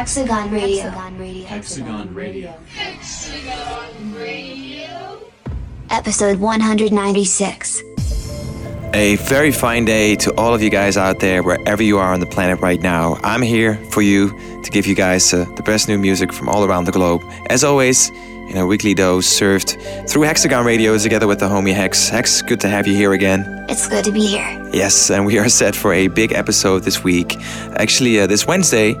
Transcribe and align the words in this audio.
Diablo's 0.00 0.80
Hexagon 1.44 2.14
Radio. 2.14 2.54
Hexagon 2.74 4.14
Radio. 4.14 5.20
Episode 5.90 6.40
196. 6.40 7.82
A 8.94 9.16
very 9.16 9.52
fine 9.52 9.84
day 9.84 10.16
to 10.16 10.34
all 10.38 10.54
of 10.54 10.62
you 10.62 10.70
guys 10.70 10.96
out 10.96 11.20
there, 11.20 11.42
wherever 11.42 11.82
you 11.82 11.98
are 11.98 12.14
on 12.14 12.20
the 12.20 12.26
planet 12.26 12.60
right 12.60 12.80
now. 12.80 13.18
I'm 13.22 13.42
here 13.42 13.76
for 13.90 14.00
you 14.00 14.30
to 14.62 14.70
give 14.70 14.86
you 14.86 14.94
guys 14.94 15.34
uh, 15.34 15.44
the 15.56 15.62
best 15.64 15.86
new 15.86 15.98
music 15.98 16.32
from 16.32 16.48
all 16.48 16.64
around 16.64 16.86
the 16.86 16.92
globe. 16.92 17.20
As 17.50 17.62
always, 17.62 18.08
in 18.08 18.56
a 18.56 18.64
weekly 18.66 18.94
dose 18.94 19.26
served 19.26 19.76
through 20.08 20.22
Hexagon 20.22 20.64
Radio 20.64 20.96
together 20.96 21.26
with 21.26 21.40
the 21.40 21.46
homie 21.46 21.74
Hex. 21.74 22.08
Hex, 22.08 22.40
good 22.40 22.60
to 22.60 22.68
have 22.68 22.86
you 22.86 22.94
here 22.94 23.12
again. 23.12 23.44
It's 23.68 23.86
good 23.86 24.06
to 24.06 24.12
be 24.12 24.28
here. 24.28 24.70
Yes, 24.72 25.10
and 25.10 25.26
we 25.26 25.38
are 25.38 25.50
set 25.50 25.76
for 25.76 25.92
a 25.92 26.08
big 26.08 26.32
episode 26.32 26.84
this 26.84 27.04
week. 27.04 27.36
Actually, 27.76 28.18
uh, 28.18 28.26
this 28.26 28.46
Wednesday, 28.46 28.94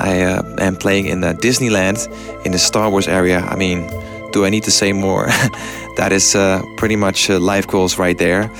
I 0.00 0.22
uh, 0.22 0.42
am 0.58 0.76
playing 0.76 1.06
in 1.06 1.22
uh, 1.22 1.34
Disneyland 1.34 2.08
in 2.46 2.52
the 2.52 2.58
Star 2.58 2.90
Wars 2.90 3.06
area. 3.06 3.40
I 3.40 3.56
mean, 3.56 3.86
do 4.32 4.44
I 4.44 4.50
need 4.50 4.64
to 4.64 4.70
say 4.70 4.92
more? 4.92 5.26
that 5.96 6.12
is 6.12 6.34
uh, 6.34 6.62
pretty 6.76 6.96
much 6.96 7.28
uh, 7.28 7.38
life 7.38 7.66
goals 7.66 7.98
right 7.98 8.16
there. 8.16 8.50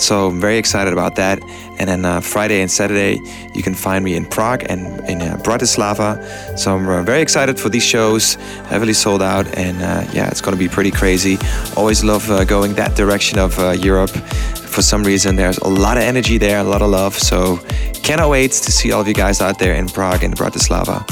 So 0.00 0.28
I'm 0.28 0.40
very 0.40 0.56
excited 0.56 0.92
about 0.92 1.16
that. 1.16 1.42
And 1.78 1.88
then 1.88 2.04
uh, 2.04 2.20
Friday 2.20 2.62
and 2.62 2.70
Saturday, 2.70 3.20
you 3.54 3.62
can 3.62 3.74
find 3.74 4.04
me 4.04 4.16
in 4.16 4.24
Prague 4.24 4.64
and 4.68 4.86
in 5.08 5.20
uh, 5.22 5.36
Bratislava. 5.42 6.58
So 6.58 6.74
I'm 6.76 6.88
uh, 6.88 7.02
very 7.02 7.20
excited 7.20 7.58
for 7.60 7.68
these 7.68 7.84
shows, 7.84 8.34
heavily 8.68 8.94
sold 8.94 9.22
out. 9.22 9.46
And 9.56 9.82
uh, 9.82 10.10
yeah, 10.12 10.28
it's 10.28 10.40
going 10.40 10.56
to 10.56 10.58
be 10.58 10.68
pretty 10.68 10.90
crazy. 10.90 11.38
Always 11.76 12.02
love 12.02 12.30
uh, 12.30 12.44
going 12.44 12.74
that 12.74 12.96
direction 12.96 13.38
of 13.38 13.58
uh, 13.58 13.70
Europe. 13.72 14.10
For 14.10 14.82
some 14.82 15.02
reason, 15.02 15.36
there's 15.36 15.58
a 15.58 15.68
lot 15.68 15.96
of 15.96 16.02
energy 16.02 16.38
there, 16.38 16.60
a 16.60 16.64
lot 16.64 16.82
of 16.82 16.90
love. 16.90 17.14
So 17.14 17.58
cannot 18.02 18.30
wait 18.30 18.52
to 18.52 18.72
see 18.72 18.92
all 18.92 19.02
of 19.02 19.08
you 19.08 19.14
guys 19.14 19.40
out 19.40 19.58
there 19.58 19.74
in 19.74 19.88
Prague 19.88 20.24
and 20.24 20.34
Bratislava. 20.34 21.04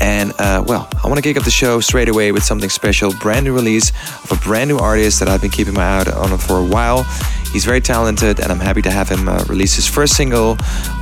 And 0.00 0.32
uh, 0.38 0.62
well, 0.66 0.88
I 1.02 1.08
want 1.08 1.16
to 1.16 1.22
kick 1.22 1.36
off 1.36 1.44
the 1.44 1.50
show 1.50 1.80
straight 1.80 2.08
away 2.08 2.30
with 2.32 2.44
something 2.44 2.70
special. 2.70 3.12
Brand 3.14 3.44
new 3.44 3.54
release 3.54 3.90
of 4.24 4.32
a 4.32 4.36
brand 4.36 4.68
new 4.68 4.78
artist 4.78 5.18
that 5.20 5.28
I've 5.28 5.40
been 5.40 5.50
keeping 5.50 5.74
my 5.74 5.82
eye 5.82 6.12
on 6.12 6.38
for 6.38 6.58
a 6.58 6.64
while. 6.64 7.04
He's 7.52 7.64
very 7.64 7.80
talented, 7.80 8.40
and 8.40 8.52
I'm 8.52 8.60
happy 8.60 8.82
to 8.82 8.90
have 8.90 9.08
him 9.08 9.28
uh, 9.28 9.44
release 9.48 9.74
his 9.74 9.86
first 9.86 10.16
single 10.16 10.56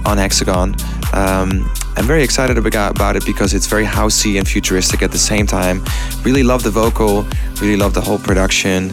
on 0.04 0.18
Hexagon. 0.18 0.74
Um, 1.12 1.70
I'm 1.96 2.04
very 2.04 2.22
excited 2.22 2.58
about 2.58 3.16
it 3.16 3.24
because 3.24 3.54
it's 3.54 3.66
very 3.66 3.84
housey 3.84 4.38
and 4.38 4.46
futuristic 4.46 5.02
at 5.02 5.12
the 5.12 5.18
same 5.18 5.46
time. 5.46 5.82
Really 6.22 6.42
love 6.42 6.62
the 6.62 6.70
vocal, 6.70 7.26
really 7.60 7.76
love 7.76 7.94
the 7.94 8.00
whole 8.00 8.18
production, 8.18 8.90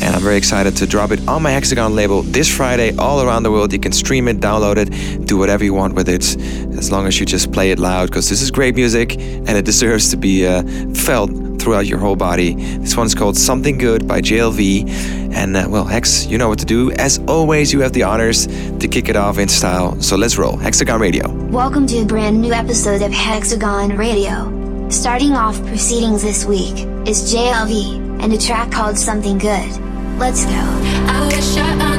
and 0.00 0.16
I'm 0.16 0.22
very 0.22 0.36
excited 0.36 0.76
to 0.78 0.86
drop 0.86 1.10
it 1.10 1.20
on 1.28 1.42
my 1.42 1.50
Hexagon 1.50 1.94
label 1.94 2.22
this 2.22 2.54
Friday 2.54 2.96
all 2.96 3.20
around 3.20 3.42
the 3.42 3.50
world. 3.50 3.72
You 3.72 3.78
can 3.78 3.92
stream 3.92 4.26
it, 4.26 4.38
download 4.38 4.76
it, 4.78 5.26
do 5.26 5.36
whatever 5.36 5.64
you 5.64 5.74
want 5.74 5.94
with 5.94 6.08
it, 6.08 6.24
as 6.76 6.90
long 6.90 7.06
as 7.06 7.20
you 7.20 7.26
just 7.26 7.52
play 7.52 7.70
it 7.70 7.78
loud 7.78 8.08
because 8.08 8.28
this 8.28 8.42
is 8.42 8.50
great 8.50 8.74
music 8.74 9.16
and 9.18 9.50
it 9.50 9.64
deserves 9.72 10.10
to 10.10 10.16
be 10.16 10.46
uh, 10.46 10.62
felt 10.94 11.30
throughout 11.66 11.86
your 11.86 11.98
whole 11.98 12.14
body. 12.14 12.54
This 12.78 12.96
one's 12.96 13.12
called 13.12 13.36
Something 13.36 13.76
Good 13.76 14.06
by 14.06 14.20
JLV. 14.20 14.88
And 15.34 15.56
uh, 15.56 15.66
well, 15.68 15.84
Hex, 15.84 16.24
you 16.26 16.38
know 16.38 16.48
what 16.48 16.60
to 16.60 16.64
do. 16.64 16.92
As 16.92 17.18
always, 17.26 17.72
you 17.72 17.80
have 17.80 17.92
the 17.92 18.04
honors 18.04 18.46
to 18.46 18.86
kick 18.86 19.08
it 19.08 19.16
off 19.16 19.36
in 19.38 19.48
style. 19.48 20.00
So 20.00 20.16
let's 20.16 20.38
roll. 20.38 20.56
Hexagon 20.56 21.00
Radio. 21.00 21.28
Welcome 21.48 21.88
to 21.88 22.02
a 22.02 22.04
brand 22.04 22.40
new 22.40 22.52
episode 22.52 23.02
of 23.02 23.10
Hexagon 23.10 23.96
Radio. 23.96 24.88
Starting 24.90 25.32
off 25.32 25.60
proceedings 25.66 26.22
this 26.22 26.44
week 26.44 26.86
is 27.04 27.34
JLV 27.34 28.22
and 28.22 28.32
a 28.32 28.38
track 28.38 28.70
called 28.70 28.96
Something 28.96 29.36
Good. 29.36 29.68
Let's 30.20 30.44
go. 30.46 31.95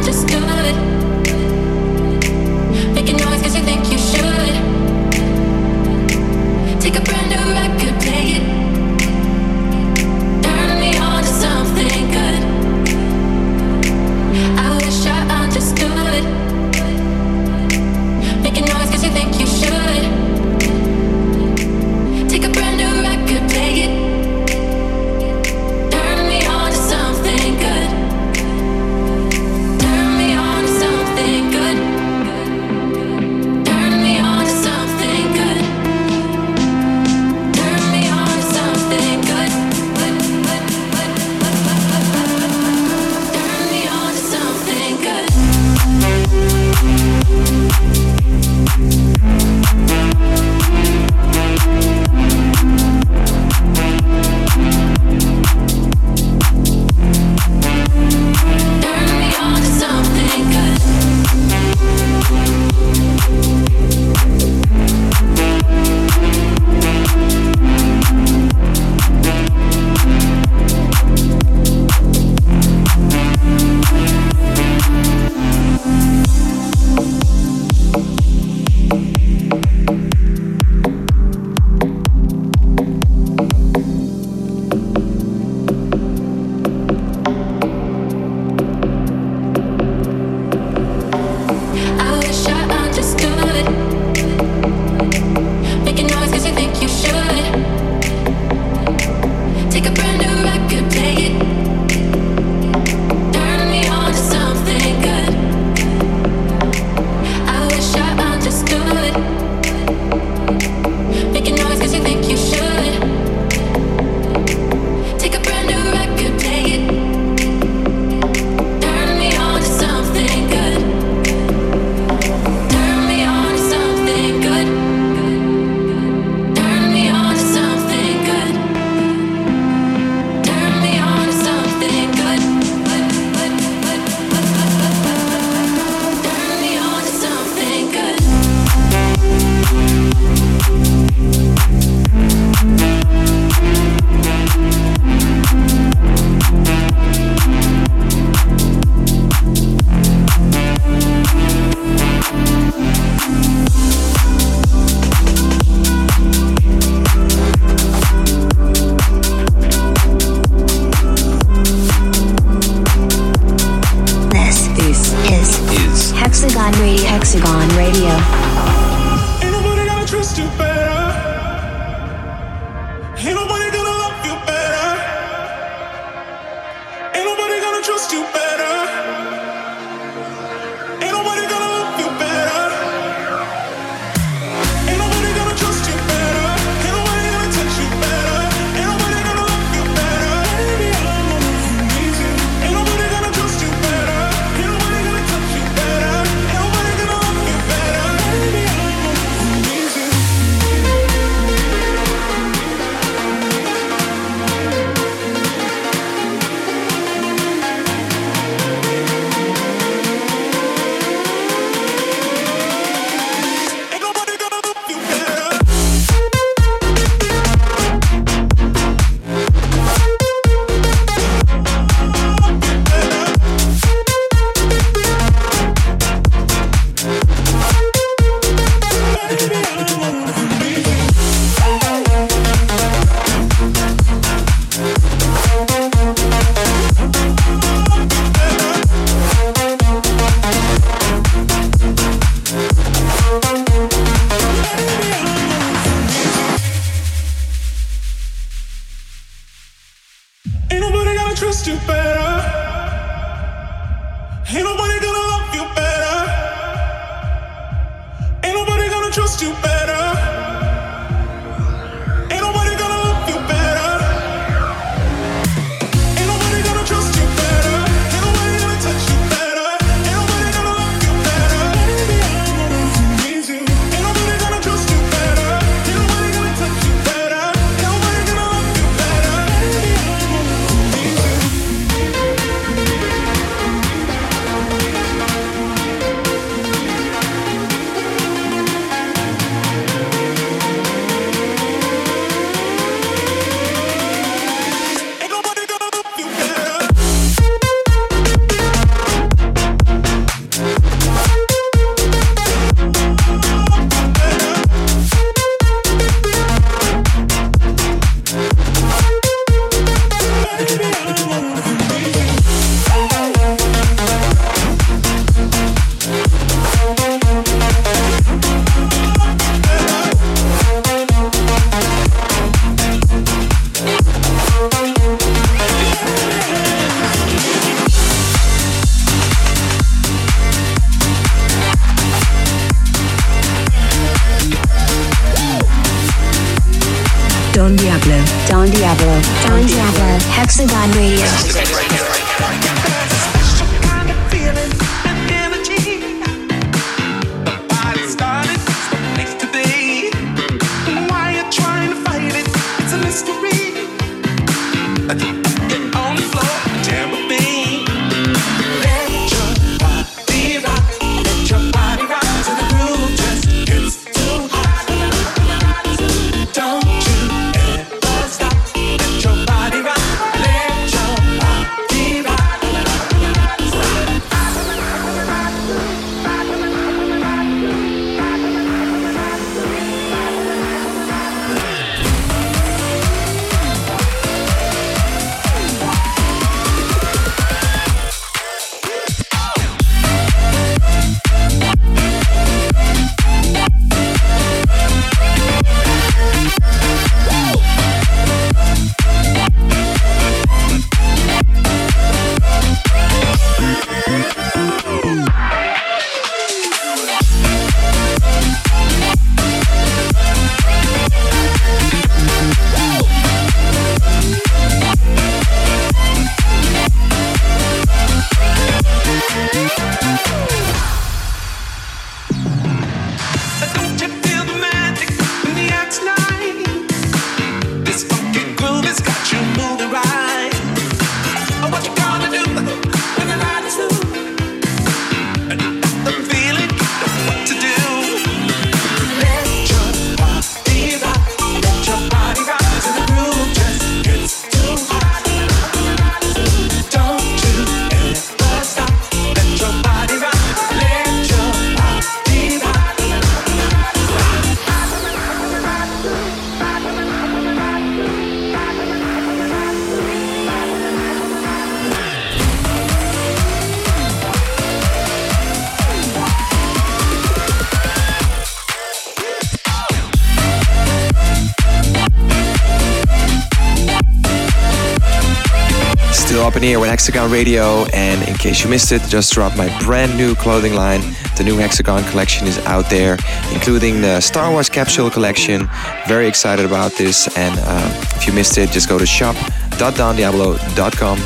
Hexagon 477.07 477.31
Radio. 477.31 477.85
And 477.93 478.27
in 478.27 478.35
case 478.35 478.65
you 478.65 478.69
missed 478.69 478.91
it, 478.91 479.01
just 479.03 479.31
dropped 479.31 479.55
my 479.55 479.69
brand 479.79 480.17
new 480.17 480.35
clothing 480.35 480.73
line. 480.73 480.99
The 481.37 481.43
new 481.45 481.55
Hexagon 481.55 482.03
collection 482.09 482.47
is 482.47 482.57
out 482.65 482.89
there, 482.89 483.17
including 483.53 484.01
the 484.01 484.19
Star 484.19 484.51
Wars 484.51 484.67
capsule 484.67 485.09
collection. 485.09 485.69
Very 486.05 486.27
excited 486.27 486.65
about 486.65 486.91
this. 486.97 487.33
And 487.37 487.57
uh, 487.63 487.89
if 488.17 488.27
you 488.27 488.33
missed 488.33 488.57
it, 488.57 488.71
just 488.71 488.89
go 488.89 488.99
to 488.99 489.05
shop.dondiablo.com. 489.05 491.17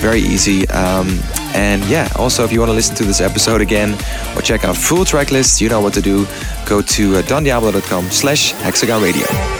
Very 0.00 0.20
easy. 0.20 0.68
Um, 0.70 1.20
and 1.54 1.84
yeah, 1.84 2.08
also 2.16 2.42
if 2.42 2.50
you 2.50 2.58
want 2.58 2.70
to 2.70 2.74
listen 2.74 2.96
to 2.96 3.04
this 3.04 3.20
episode 3.20 3.60
again 3.60 3.94
or 4.36 4.42
check 4.42 4.64
out 4.64 4.76
full 4.76 5.04
track 5.04 5.30
list, 5.30 5.60
you 5.60 5.68
know 5.68 5.80
what 5.80 5.94
to 5.94 6.02
do. 6.02 6.26
Go 6.66 6.82
to 6.82 7.18
uh, 7.18 7.22
dondiablo.com 7.22 8.10
slash 8.10 8.50
hexagon 8.50 9.00
radio. 9.00 9.59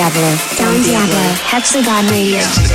Diablo. 0.00 0.28
Don 0.56 0.82
Diablo. 0.82 1.20
Hexagon 1.52 2.08
Radio. 2.08 2.69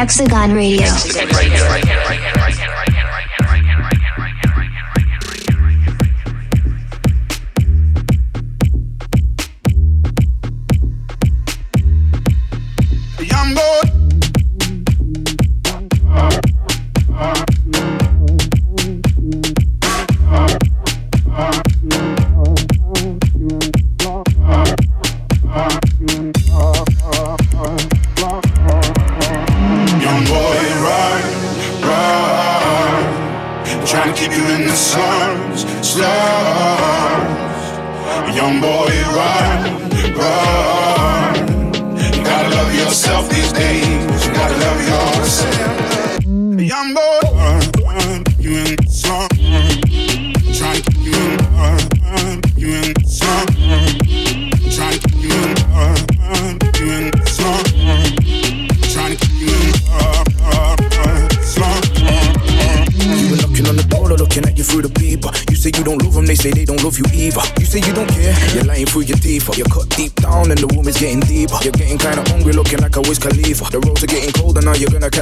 Hexagon 0.00 0.54
Radio. 0.54 1.09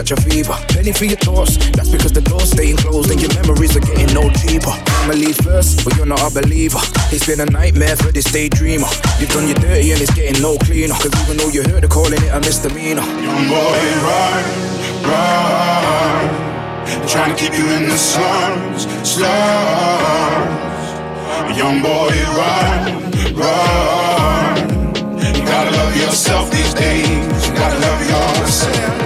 catch 0.08 0.18
a 0.18 0.30
fever. 0.30 0.56
Penny 0.68 0.92
for 0.92 1.04
your 1.04 1.16
thoughts, 1.16 1.56
that's 1.72 1.90
because 1.90 2.12
the 2.12 2.20
door's 2.20 2.50
staying 2.50 2.76
closed 2.76 3.10
and 3.10 3.20
your 3.20 3.32
memories 3.34 3.76
are 3.76 3.80
getting 3.80 4.12
no 4.14 4.30
cheaper. 4.30 4.70
I'm 4.70 5.10
a 5.10 5.12
Family 5.12 5.32
first, 5.32 5.84
but 5.84 5.96
you're 5.96 6.06
not 6.06 6.20
a 6.20 6.30
believer. 6.32 6.80
It's 7.12 7.26
been 7.26 7.40
a 7.40 7.46
nightmare 7.46 7.96
for 7.96 8.12
this 8.12 8.26
daydreamer. 8.26 8.88
You've 9.20 9.30
done 9.30 9.46
your 9.46 9.56
dirty 9.56 9.92
and 9.92 10.00
it's 10.00 10.14
getting 10.14 10.40
no 10.40 10.56
cleaner. 10.58 10.94
Cause 10.94 11.12
even 11.24 11.36
though 11.36 11.48
you 11.48 11.62
heard 11.62 11.82
her 11.82 11.88
calling 11.88 12.22
it 12.22 12.32
a 12.32 12.40
misdemeanor. 12.40 13.02
Young 13.02 13.48
boy, 13.48 13.80
run, 14.06 14.44
run. 15.04 16.28
Trying 17.08 17.34
to 17.34 17.38
keep 17.40 17.52
you 17.58 17.66
in 17.76 17.88
the 17.88 17.96
slums, 17.96 18.84
slums. 19.04 19.28
Young 21.56 21.82
boy, 21.82 22.12
run, 22.36 23.12
run. 23.34 24.56
You 25.34 25.44
gotta 25.44 25.70
love 25.72 25.96
yourself 25.96 26.50
these 26.50 26.74
days. 26.74 27.48
You 27.48 27.54
gotta 27.54 27.78
love 27.80 28.00
yourself. 28.08 28.97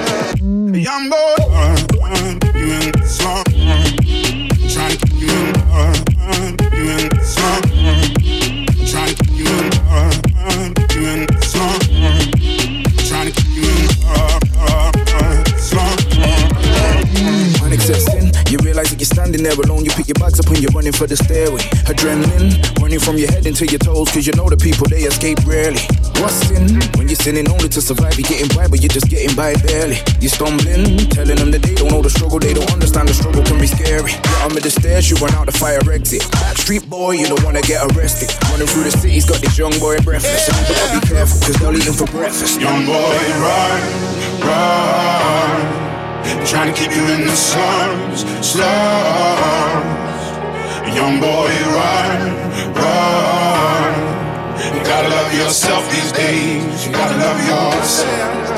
Up 20.38 20.46
and 20.48 20.60
you're 20.62 20.70
running 20.72 20.92
for 20.92 21.06
the 21.06 21.16
stairway. 21.16 21.60
Adrenaline 21.90 22.56
running 22.80 23.00
from 23.00 23.18
your 23.18 23.30
head 23.30 23.46
into 23.46 23.66
your 23.66 23.78
toes, 23.78 24.10
cause 24.12 24.26
you 24.26 24.32
know 24.32 24.48
the 24.48 24.56
people 24.56 24.86
they 24.88 25.02
escape 25.02 25.38
rarely. 25.44 25.80
What's 26.20 26.46
sin? 26.46 26.80
When 26.96 27.08
you're 27.08 27.18
sinning 27.18 27.50
only 27.50 27.68
to 27.68 27.80
survive, 27.80 28.14
you're 28.18 28.28
getting 28.28 28.48
by, 28.56 28.68
but 28.68 28.80
you're 28.80 28.92
just 28.92 29.08
getting 29.08 29.34
by 29.34 29.54
barely. 29.66 29.98
You're 30.20 30.30
stumbling, 30.30 31.10
telling 31.10 31.36
them 31.36 31.50
that 31.50 31.62
they 31.62 31.74
don't 31.74 31.90
know 31.90 32.02
the 32.02 32.10
struggle, 32.10 32.38
they 32.38 32.54
don't 32.54 32.70
understand 32.72 33.08
the 33.08 33.14
struggle 33.14 33.42
can 33.42 33.58
be 33.58 33.66
scary. 33.66 34.14
On 34.46 34.54
with 34.54 34.62
the 34.62 34.70
stairs, 34.70 35.10
you 35.10 35.16
run 35.18 35.34
out 35.34 35.46
the 35.46 35.56
fire 35.56 35.82
exit. 35.90 36.22
Backstreet 36.38 36.88
boy, 36.88 37.18
you 37.18 37.26
don't 37.26 37.42
wanna 37.42 37.62
get 37.62 37.82
arrested. 37.92 38.30
Running 38.52 38.68
through 38.68 38.84
the 38.84 38.94
city's 38.94 39.26
got 39.26 39.40
this 39.40 39.58
young 39.58 39.74
boy 39.80 39.98
breathless. 40.00 40.48
And 40.48 40.56
you 40.56 40.74
gotta 40.74 41.00
be 41.00 41.02
careful, 41.08 41.40
cause 41.40 41.56
they'll 41.58 41.76
eat 41.76 41.88
him 41.88 41.94
for 41.94 42.06
breakfast. 42.06 42.60
Young 42.60 42.86
boy, 42.86 43.18
run, 43.42 43.80
run. 44.46 45.82
Trying 46.46 46.72
to 46.72 46.78
keep 46.78 46.94
you 46.94 47.02
in 47.14 47.26
the 47.26 47.34
slums, 47.34 48.22
slums. 48.46 50.11
Young 50.90 51.20
boy, 51.20 51.52
run, 51.78 52.20
run. 52.74 53.92
You 54.74 54.82
gotta 54.84 55.08
love 55.08 55.32
yourself 55.32 55.88
these 55.90 56.12
days. 56.12 56.86
You 56.86 56.92
gotta 56.92 57.16
love 57.16 57.38
yourself. 57.46 58.50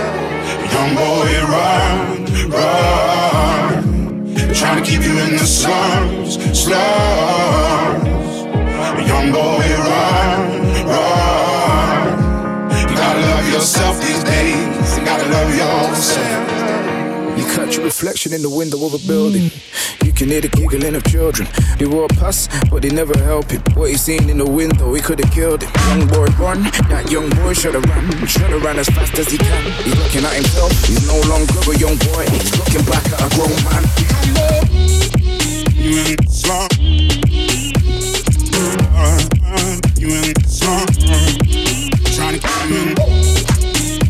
Young 0.73 0.95
boy, 0.95 1.29
run, 1.53 2.25
run. 2.51 3.75
Trying 4.55 4.83
to 4.83 4.91
keep 4.91 5.03
you 5.03 5.19
in 5.21 5.37
the 5.37 5.47
slums, 5.47 6.39
slums. 6.59 8.29
Young 9.07 9.31
boy, 9.31 9.67
run, 9.91 10.41
run. 10.87 12.09
You 12.89 12.97
gotta 12.97 13.21
love 13.21 13.49
yourself 13.53 14.01
these 14.01 14.25
days. 14.25 14.99
You 14.99 15.05
gotta 15.05 15.29
love 15.29 15.55
yourself. 15.55 16.44
You 17.45 17.51
catch 17.53 17.77
your 17.77 17.85
reflection 17.85 18.33
in 18.33 18.41
the 18.41 18.49
window 18.49 18.87
of 18.87 18.95
a 18.95 18.99
building. 19.07 19.51
You 20.03 20.13
can 20.13 20.29
hear 20.29 20.41
the 20.41 20.49
giggling 20.49 20.95
of 20.95 21.05
children. 21.05 21.47
They 21.77 21.85
walk 21.85 22.09
past, 22.17 22.51
but 22.71 22.81
they 22.81 22.89
never 22.89 23.13
help 23.19 23.51
him. 23.51 23.61
What 23.75 23.91
he 23.91 23.99
seen 23.99 24.31
in 24.31 24.39
the 24.39 24.49
window, 24.49 24.95
he 24.95 25.03
could 25.03 25.21
have 25.21 25.31
killed 25.31 25.63
him. 25.63 25.71
Young 25.89 26.09
boy 26.09 26.25
run, 26.41 26.63
that 26.89 27.11
young 27.11 27.29
boy 27.45 27.53
should 27.53 27.75
have 27.75 27.85
run. 27.85 28.27
Should 28.27 28.49
have 28.49 28.65
run 28.65 28.79
as 28.79 28.89
fast 28.89 29.19
as 29.19 29.29
he 29.29 29.37
can. 29.37 29.63
He's 29.85 29.95
looking 30.01 30.25
at 30.25 30.33
himself, 30.33 30.73
he's 30.89 31.05
no 31.07 31.21
longer 31.29 31.53
a 31.69 31.77
young 31.77 32.01
boy. 32.01 32.25
He's 32.33 32.57
looking 32.57 32.85
back 32.89 33.05
at 33.13 33.21
a 33.21 33.29
grown 33.37 33.53
man. 33.69 33.85
You 35.77 36.01
in 36.01 36.17
the 36.17 36.25
slum. 36.33 36.65
Uh, 38.97 39.21
You 40.01 40.09
in 40.17 40.33
the 40.33 40.49
slum. 40.49 40.89
Trying 42.17 42.41
to 42.41 42.49
keep 42.49 42.73
you. 42.73 42.89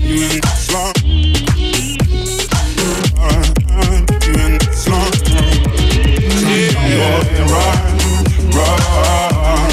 You 0.07 0.23
in 0.23 0.64
run. 8.55 9.71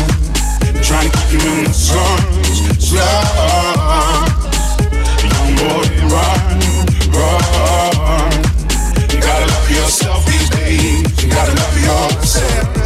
Trying 0.81 1.09
to 1.09 1.17
keep 1.17 1.31
you 1.33 1.51
in 1.51 1.63
the 1.65 1.73
slums, 1.73 2.59
slums. 2.79 4.41
Young 5.31 5.51
boy, 5.59 5.87
run, 6.13 6.59
run. 7.15 8.31
You 9.11 9.19
gotta 9.21 9.47
love 9.53 9.69
yourself 9.69 10.25
these 10.25 10.49
days. 10.49 11.23
You 11.23 11.29
gotta 11.29 11.53
love 11.53 11.77
yourself. 11.79 12.80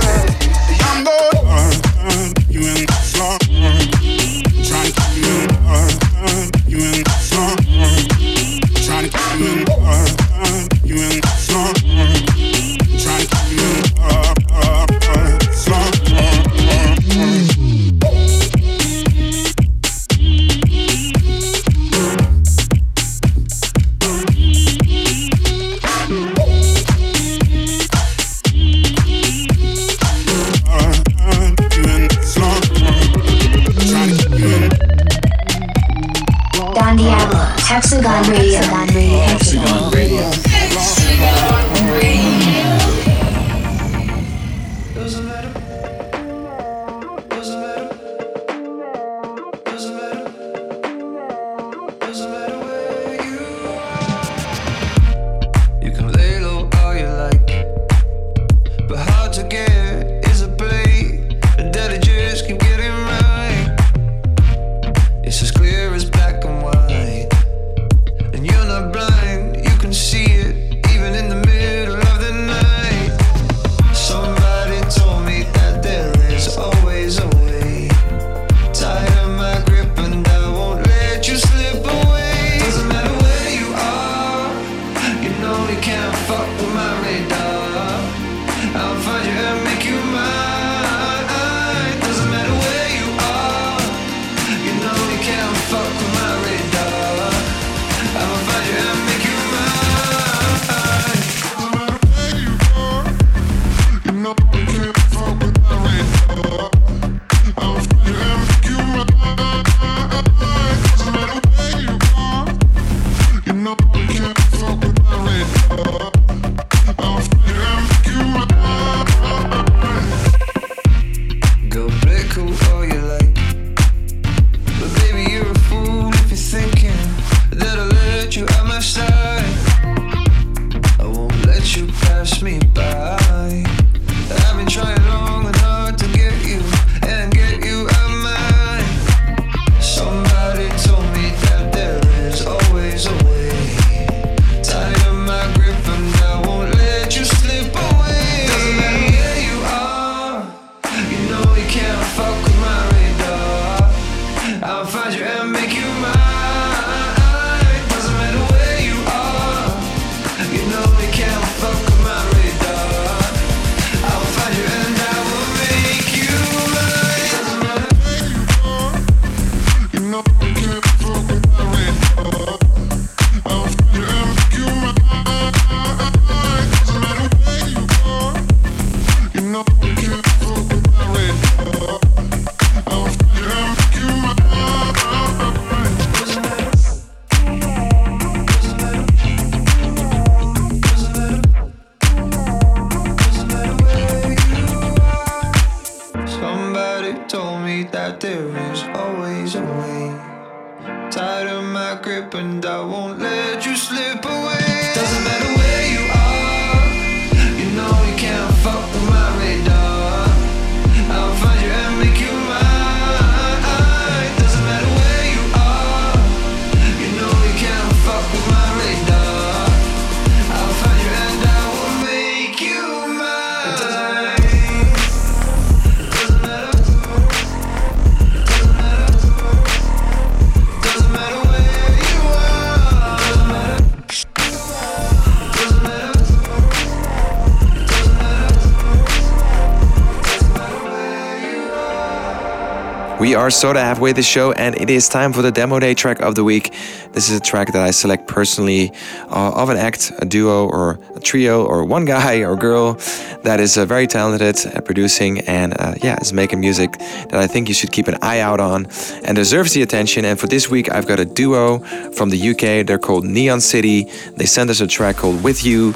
We 243.20 243.34
are 243.34 243.50
sort 243.50 243.78
of 243.78 243.84
halfway 243.84 244.12
the 244.12 244.22
show, 244.22 244.52
and 244.52 244.76
it 244.76 244.90
is 244.90 245.08
time 245.08 245.32
for 245.32 245.42
the 245.42 245.52
demo 245.52 245.80
day 245.80 245.94
track 245.94 246.20
of 246.20 246.36
the 246.36 246.44
week. 246.44 246.74
This 247.14 247.30
is 247.30 247.38
a 247.38 247.40
track 247.40 247.72
that 247.72 247.82
I 247.82 247.92
select 247.92 248.28
personally 248.28 248.92
uh, 249.30 249.54
of 249.56 249.70
an 249.70 249.78
act, 249.78 250.12
a 250.20 250.26
duo, 250.26 250.68
or 250.68 251.00
a 251.16 251.22
trio, 251.22 251.66
or 251.66 251.86
one 251.86 252.04
guy 252.04 252.40
or 252.40 252.58
girl 252.58 253.00
that 253.44 253.62
is 253.62 253.78
uh, 253.78 253.86
very 253.86 254.06
talented 254.06 254.42
at 254.42 254.84
producing 254.84 255.40
and 255.42 255.74
uh, 255.80 255.96
yeah, 256.04 256.20
is 256.20 256.34
making 256.34 256.60
music 256.60 256.92
that 257.30 257.36
I 257.36 257.48
think 257.48 257.70
you 257.70 257.74
should 257.74 257.94
keep 257.94 258.10
an 258.10 258.18
eye 258.22 258.42
out 258.42 258.60
on 258.60 258.88
and 259.24 259.38
deserves 259.38 259.72
the 259.72 259.82
attention. 259.82 260.26
And 260.26 260.38
for 260.38 260.48
this 260.48 260.70
week, 260.70 260.92
I've 260.92 261.08
got 261.08 261.22
a 261.22 261.26
duo 261.26 261.80
from 262.12 262.32
the 262.32 262.50
UK. 262.50 262.86
They're 262.86 263.00
called 263.00 263.24
Neon 263.24 263.62
City. 263.62 264.12
They 264.36 264.46
sent 264.46 264.70
us 264.70 264.82
a 264.82 264.88
track 264.88 265.16
called 265.16 265.42
With 265.42 265.64
You. 265.64 265.94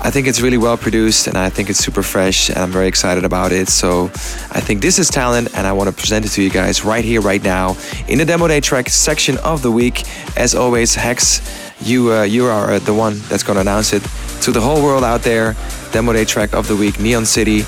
I 0.00 0.10
think 0.10 0.26
it's 0.26 0.40
really 0.40 0.58
well 0.58 0.76
produced 0.76 1.28
and 1.28 1.36
I 1.36 1.48
think 1.48 1.70
it's 1.70 1.78
super 1.78 2.02
fresh 2.02 2.48
and 2.50 2.58
I'm 2.58 2.70
very 2.70 2.88
excited 2.88 3.24
about 3.24 3.52
it. 3.52 3.68
So 3.68 4.06
I 4.50 4.60
think 4.60 4.82
this 4.82 4.98
is 4.98 5.08
talent 5.08 5.54
and 5.54 5.66
I 5.66 5.72
want 5.72 5.88
to 5.88 5.96
present 5.96 6.26
it 6.26 6.30
to 6.30 6.42
you 6.42 6.50
guys 6.54 6.84
right 6.84 7.04
here, 7.04 7.20
right 7.20 7.42
now 7.42 7.76
in 8.08 8.18
the 8.18 8.24
demo 8.24 8.46
day 8.48 8.60
track 8.60 8.88
section 8.88 9.36
of 9.38 9.60
the 9.60 9.70
week. 9.70 10.04
As 10.38 10.54
always, 10.54 10.94
Hex, 10.94 11.42
you 11.82 12.12
uh, 12.12 12.22
you 12.22 12.46
are 12.46 12.74
uh, 12.74 12.78
the 12.78 12.94
one 12.94 13.18
that's 13.28 13.42
going 13.42 13.56
to 13.56 13.60
announce 13.60 13.92
it 13.92 14.02
to 14.42 14.52
the 14.52 14.60
whole 14.60 14.82
world 14.82 15.04
out 15.04 15.22
there. 15.22 15.56
Demo 15.92 16.12
day 16.12 16.24
track 16.24 16.54
of 16.54 16.68
the 16.68 16.76
week, 16.76 16.98
Neon 17.00 17.26
City. 17.26 17.64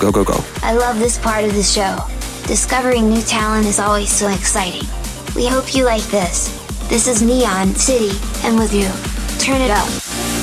Go, 0.00 0.10
go, 0.10 0.24
go. 0.24 0.38
I 0.62 0.74
love 0.74 0.98
this 0.98 1.16
part 1.18 1.44
of 1.44 1.54
the 1.54 1.62
show. 1.62 1.96
Discovering 2.46 3.08
new 3.08 3.22
talent 3.22 3.66
is 3.66 3.78
always 3.78 4.10
so 4.10 4.28
exciting. 4.28 4.86
We 5.36 5.46
hope 5.46 5.74
you 5.74 5.84
like 5.84 6.04
this. 6.10 6.50
This 6.88 7.06
is 7.06 7.22
Neon 7.22 7.74
City, 7.76 8.18
and 8.44 8.58
with 8.58 8.74
you, 8.74 8.90
turn 9.38 9.62
it 9.62 9.70
up. 9.70 10.33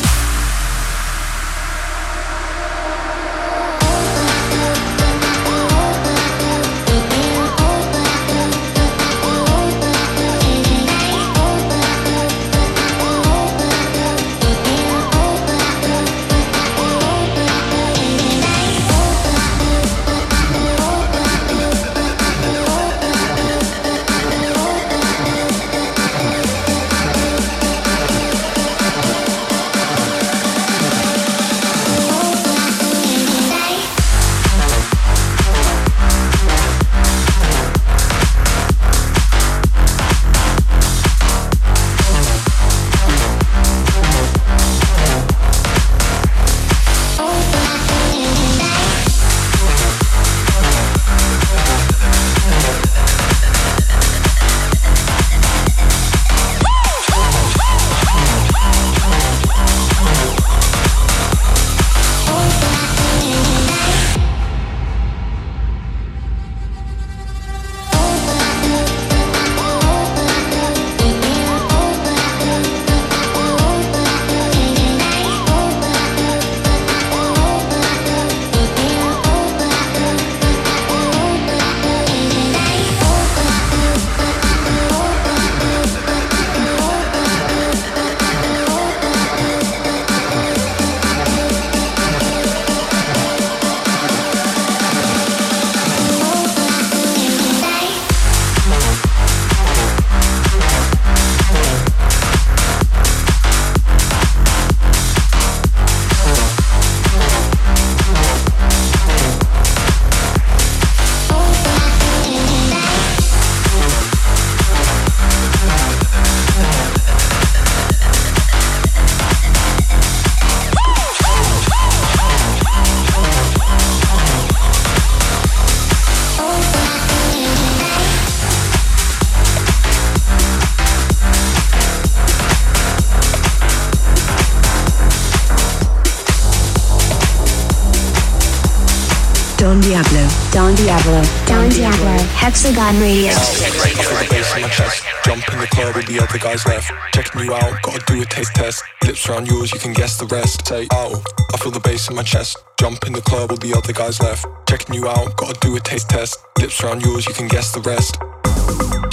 Don 140.71 140.85
Diablo. 140.85 141.21
Don 141.47 141.69
Diablo. 141.69 142.17
Hexagon 142.31 142.97
Radio. 143.01 143.33
Feel 143.33 143.73
the 143.73 144.27
bass 144.29 144.55
in 144.55 144.61
my 144.61 144.69
chest. 144.69 145.03
Jump 145.25 145.43
in 145.51 145.59
the 145.59 145.67
club 145.67 145.95
with 145.97 146.05
the 146.05 146.17
other 146.17 146.39
guys 146.39 146.65
left. 146.65 146.89
Checking 147.13 147.43
you 147.43 147.53
out, 147.53 147.81
gotta 147.81 148.01
do 148.07 148.21
a 148.21 148.25
taste 148.25 148.55
test. 148.55 148.81
Lips 149.05 149.27
around 149.27 149.49
yours, 149.49 149.73
you 149.73 149.79
can 149.79 149.91
guess 149.91 150.17
the 150.17 150.27
rest. 150.27 150.65
Say, 150.65 150.87
oh, 150.93 151.21
I 151.53 151.57
feel 151.57 151.73
the 151.73 151.81
bass 151.81 152.07
in 152.07 152.15
my 152.15 152.23
chest. 152.23 152.57
Jump 152.79 153.05
in 153.05 153.11
the 153.11 153.21
club 153.21 153.51
with 153.51 153.59
the 153.59 153.73
other 153.73 153.91
guys 153.91 154.21
left. 154.21 154.45
Checking 154.69 154.95
you 154.95 155.09
out, 155.09 155.35
gotta 155.35 155.59
do 155.59 155.75
a 155.75 155.79
taste 155.81 156.09
test. 156.09 156.39
Lips 156.57 156.81
around 156.81 157.03
yours, 157.03 157.27
you 157.27 157.33
can 157.33 157.49
guess 157.49 157.73
the 157.73 157.81
rest. 157.81 158.17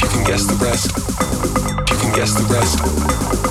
You 0.01 0.09
can 0.15 0.25
guess 0.25 0.47
the 0.47 0.55
rest. 0.65 0.95
You 1.91 1.97
can 1.99 2.15
guess 2.15 2.35
the 2.35 2.55
rest. 2.55 3.48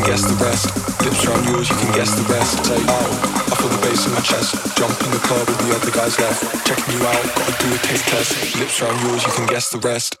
Can 0.00 0.08
guess 0.08 0.24
the 0.24 0.44
rest. 0.44 0.64
Lips 1.04 1.26
around 1.26 1.44
yours, 1.44 1.68
you 1.68 1.76
can 1.76 1.92
guess 1.92 2.14
the 2.16 2.24
rest. 2.32 2.64
Say, 2.64 2.80
oh, 2.88 3.52
I 3.52 3.54
feel 3.56 3.68
the 3.68 3.80
bass 3.84 4.06
in 4.06 4.14
my 4.14 4.20
chest. 4.20 4.56
Jump 4.78 4.96
in 5.04 5.10
the 5.10 5.18
club 5.18 5.46
with 5.46 5.58
the 5.60 5.76
other 5.76 5.90
guys 5.90 6.18
left. 6.18 6.40
Checking 6.64 6.96
you 6.96 7.04
out, 7.04 7.22
gotta 7.36 7.52
do 7.60 7.68
a 7.74 7.78
taste 7.84 8.08
test. 8.08 8.56
Lips 8.56 8.80
around 8.80 8.98
yours, 9.04 9.26
you 9.26 9.32
can 9.32 9.46
guess 9.46 9.68
the 9.68 9.78
rest. 9.80 10.16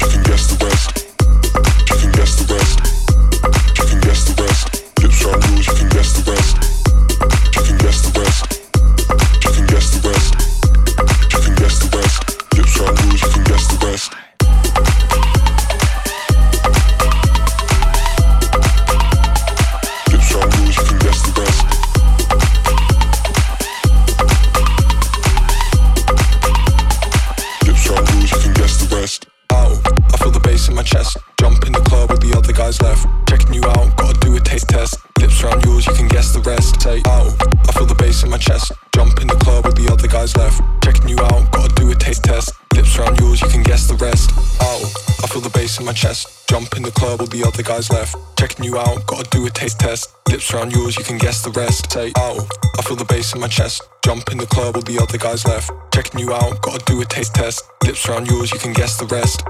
You 0.00 0.08
can 0.08 0.22
guess 0.22 0.46
the 0.48 0.64
rest. 0.64 1.04
You 1.84 1.96
can 2.00 2.12
guess 2.12 2.32
the 2.40 2.54
rest. 2.54 2.80
You 3.76 3.84
can 3.84 4.00
guess 4.00 4.24
the 4.24 4.42
rest. 4.42 4.64
Lips 5.02 5.24
around 5.24 5.44
yours, 5.50 5.66
you 5.66 5.74
can 5.74 5.88
guess 5.90 6.12
the 6.16 6.30
rest. 6.32 6.56
You 7.56 7.62
can 7.68 7.78
guess 7.84 8.00
the 8.00 8.08
rest. 8.08 8.17
Guys 47.68 47.90
left. 47.92 48.16
Checking 48.38 48.64
you 48.64 48.78
out, 48.78 49.04
gotta 49.06 49.28
do 49.28 49.44
a 49.44 49.50
taste 49.50 49.78
test. 49.78 50.08
Lips 50.30 50.54
around 50.54 50.72
yours, 50.72 50.96
you 50.96 51.04
can 51.04 51.18
guess 51.18 51.44
the 51.44 51.50
rest. 51.50 51.92
Say, 51.92 52.10
oh, 52.16 52.40
I 52.78 52.82
feel 52.82 52.96
the 52.96 53.04
bass 53.04 53.34
in 53.34 53.40
my 53.40 53.46
chest. 53.46 53.82
Jump 54.02 54.30
in 54.32 54.38
the 54.38 54.46
club 54.46 54.74
with 54.74 54.86
the 54.86 54.96
other 54.96 55.18
guys 55.18 55.44
left. 55.46 55.70
Checking 55.92 56.18
you 56.18 56.32
out, 56.32 56.62
gotta 56.62 56.82
do 56.86 57.02
a 57.02 57.04
taste 57.04 57.34
test. 57.34 57.60
Lips 57.84 58.08
around 58.08 58.26
yours, 58.26 58.50
you 58.52 58.58
can 58.58 58.72
guess 58.72 58.96
the 58.96 59.04
rest. 59.12 59.44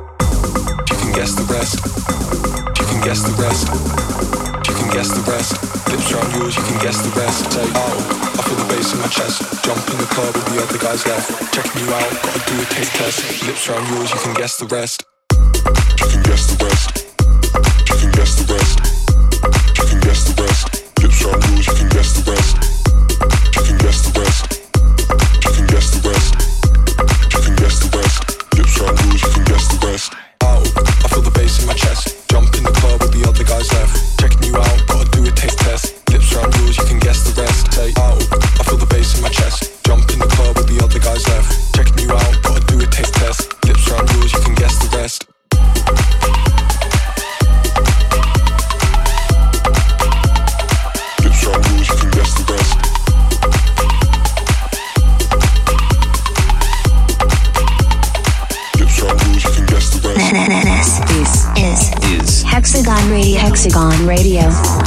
You 0.90 0.96
can 0.98 1.12
guess 1.14 1.38
the 1.38 1.46
rest. 1.46 1.78
You 2.74 2.84
can 2.90 3.00
guess 3.06 3.22
the 3.22 3.34
rest. 3.38 3.70
You 4.66 4.74
can 4.74 4.90
guess 4.90 5.10
the 5.14 5.22
rest. 5.30 5.54
Lips 5.86 6.10
around 6.10 6.30
yours, 6.34 6.56
you 6.58 6.64
can 6.66 6.78
guess 6.82 6.98
the 6.98 7.14
rest. 7.14 7.38
Say, 7.54 7.70
oh, 7.70 7.98
I 8.34 8.42
feel 8.42 8.58
the 8.58 8.66
bass 8.66 8.92
in 8.94 8.98
my 8.98 9.10
chest. 9.14 9.46
Jump 9.62 9.78
in 9.94 9.96
the 10.02 10.10
club 10.10 10.34
with 10.34 10.46
the 10.50 10.58
other 10.58 10.78
guys 10.82 11.06
left. 11.06 11.54
Checking 11.54 11.86
you 11.86 11.88
out, 11.94 12.10
gotta 12.26 12.42
do 12.50 12.54
a 12.58 12.66
taste 12.66 12.94
test. 12.98 13.46
Lips 13.46 13.68
around 13.70 13.86
yours, 13.94 14.10
you 14.10 14.18
can 14.26 14.34
guess 14.34 14.58
the 14.58 14.66
rest. 14.66 15.06
You 15.30 16.06
can 16.10 16.22
guess 16.26 16.50
the 16.50 16.64
rest. 16.66 17.07
Out. 30.42 30.66
Oh, 30.66 30.82
I 31.04 31.08
feel 31.08 31.22
the 31.22 31.30
bass 31.30 31.60
in 31.60 31.66
my 31.66 31.74
chest. 31.74 32.28
Jump 32.28 32.54
in 32.56 32.64
the 32.64 32.70
club 32.70 33.00
with 33.00 33.12
the 33.12 33.28
other 33.28 33.44
guys 33.44 33.72
left. 33.72 34.07
Hexagon 63.60 64.06
Radio. 64.06 64.77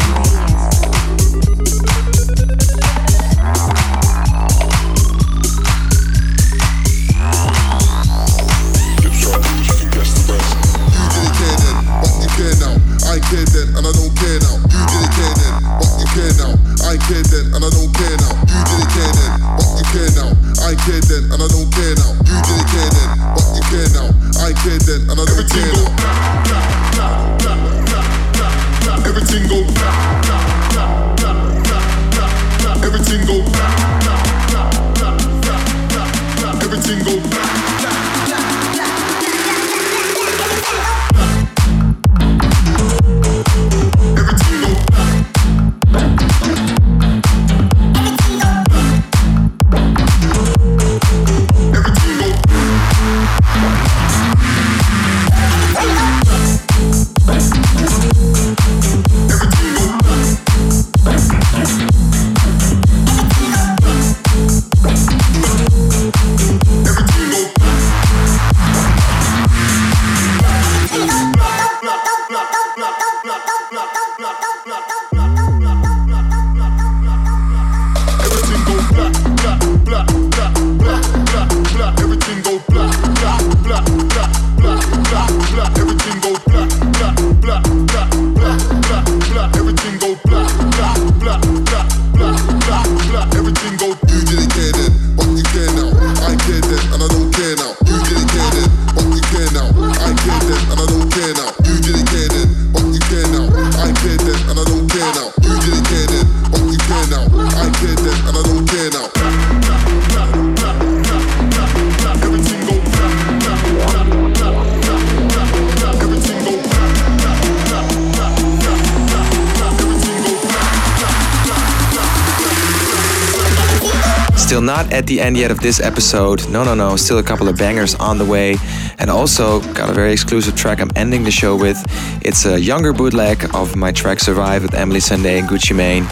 At 125.02 125.08
the 125.08 125.20
end 125.20 125.36
yet 125.36 125.50
of 125.50 125.60
this 125.62 125.80
episode. 125.80 126.48
No, 126.48 126.64
no, 126.64 126.76
no. 126.76 126.96
Still 126.96 127.18
a 127.18 127.24
couple 127.24 127.50
of 127.50 127.58
bangers 127.58 127.96
on 127.96 128.20
the 128.20 128.24
way. 128.24 128.58
And 129.00 129.10
also 129.10 129.60
got 129.74 129.90
a 129.90 129.94
very 129.94 130.14
exclusive 130.14 130.56
track 130.56 130.80
I'm 130.80 130.92
ending 130.96 131.24
the 131.24 131.32
show 131.32 131.56
with. 131.56 131.76
It's 132.22 132.46
a 132.46 132.60
younger 132.60 132.94
bootleg 132.94 133.50
of 133.56 133.76
my 133.76 133.92
track 133.92 134.20
Survive 134.20 134.62
with 134.62 134.76
Emily 134.76 135.00
Sandé 135.00 135.40
and 135.40 135.50
Gucci 135.50 135.76
Mane. 135.76 136.06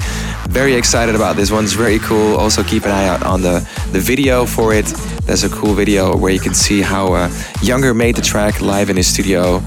Very 0.50 0.74
excited 0.74 1.14
about 1.14 1.36
this 1.36 1.52
one. 1.52 1.66
It's 1.66 1.74
very 1.74 2.00
cool. 2.00 2.36
Also 2.38 2.64
keep 2.64 2.84
an 2.86 2.90
eye 2.90 3.08
out 3.08 3.22
on 3.22 3.44
the, 3.44 3.60
the 3.92 4.00
video 4.00 4.48
for 4.48 4.74
it. 4.74 4.88
There's 5.30 5.44
a 5.44 5.50
cool 5.50 5.76
video 5.76 6.18
where 6.18 6.32
you 6.32 6.40
can 6.40 6.56
see 6.56 6.82
how 6.82 7.14
uh, 7.14 7.30
Younger 7.62 7.94
made 7.94 8.16
the 8.16 8.22
track 8.24 8.62
live 8.62 8.90
in 8.90 8.98
his 8.98 9.06
studio. 9.06 9.60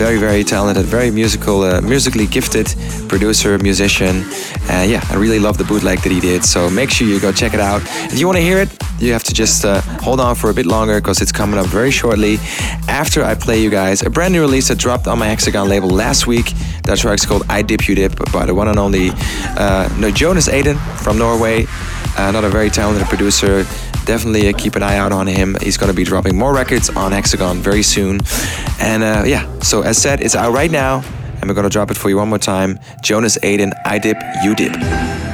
Very, 0.00 0.16
very 0.16 0.42
talented, 0.42 0.86
very 0.86 1.10
musical, 1.10 1.60
uh, 1.62 1.82
musically 1.82 2.26
gifted 2.26 2.74
producer, 3.06 3.58
musician. 3.58 4.24
Uh, 4.70 4.86
yeah, 4.88 5.04
I 5.10 5.16
really 5.16 5.38
love 5.38 5.58
the 5.58 5.64
bootleg 5.64 5.98
that 5.98 6.10
he 6.10 6.20
did. 6.20 6.42
So 6.42 6.70
make 6.70 6.88
sure 6.88 7.06
you 7.06 7.20
go 7.20 7.32
check 7.32 7.52
it 7.52 7.60
out. 7.60 7.82
If 8.10 8.18
you 8.18 8.26
want 8.26 8.38
to 8.38 8.42
hear 8.42 8.60
it, 8.60 8.70
you 8.98 9.12
have 9.12 9.22
to 9.24 9.34
just 9.34 9.66
uh, 9.66 9.82
hold 10.00 10.20
on 10.20 10.36
for 10.36 10.48
a 10.48 10.54
bit 10.54 10.64
longer 10.64 10.98
because 11.02 11.20
it's 11.20 11.32
coming 11.32 11.60
up 11.60 11.66
very 11.66 11.90
shortly 11.90 12.38
after 12.88 13.22
I 13.22 13.34
play 13.34 13.62
you 13.62 13.68
guys 13.68 14.00
a 14.00 14.08
brand 14.08 14.32
new 14.32 14.40
release 14.40 14.68
that 14.68 14.78
dropped 14.78 15.06
on 15.06 15.18
my 15.18 15.26
Hexagon 15.26 15.68
label 15.68 15.90
last 15.90 16.26
week. 16.26 16.54
That 16.84 16.96
track's 16.96 17.26
called 17.26 17.42
I 17.50 17.60
Dip 17.60 17.88
You 17.88 17.94
Dip 17.94 18.32
by 18.32 18.46
the 18.46 18.54
one 18.54 18.68
and 18.68 18.78
only 18.78 19.10
uh, 19.58 19.94
no, 19.98 20.10
Jonas 20.10 20.48
Aden 20.48 20.78
from 20.78 21.18
Norway. 21.18 21.66
Another 22.16 22.48
very 22.48 22.70
talented 22.70 23.06
producer. 23.06 23.66
Definitely 24.10 24.48
uh, 24.48 24.58
keep 24.58 24.74
an 24.74 24.82
eye 24.82 24.96
out 24.96 25.12
on 25.12 25.28
him. 25.28 25.56
He's 25.62 25.76
going 25.76 25.88
to 25.88 25.94
be 25.96 26.02
dropping 26.02 26.36
more 26.36 26.52
records 26.52 26.90
on 26.90 27.12
Hexagon 27.12 27.58
very 27.58 27.84
soon. 27.84 28.18
And 28.80 29.04
uh, 29.04 29.22
yeah, 29.24 29.46
so 29.60 29.82
as 29.82 30.02
said, 30.02 30.20
it's 30.20 30.34
out 30.34 30.52
right 30.52 30.68
now. 30.68 31.04
And 31.40 31.48
we're 31.48 31.54
going 31.54 31.62
to 31.62 31.70
drop 31.70 31.92
it 31.92 31.96
for 31.96 32.08
you 32.08 32.16
one 32.16 32.28
more 32.28 32.36
time. 32.36 32.80
Jonas 33.02 33.38
Aden, 33.44 33.72
I 33.84 34.00
Dip, 34.00 34.20
You 34.42 34.56
Dip. 34.56 35.29